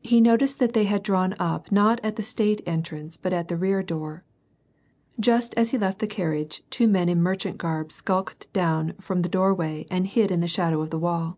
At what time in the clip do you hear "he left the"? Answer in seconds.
5.70-6.06